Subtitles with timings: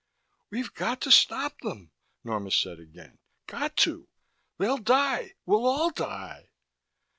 [0.49, 1.91] "We've got to stop them,"
[2.23, 3.19] Norma said again.
[3.45, 4.07] "Got to.
[4.57, 6.49] They'll die we'll all die."